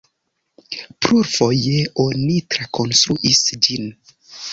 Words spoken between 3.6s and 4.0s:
ĝin.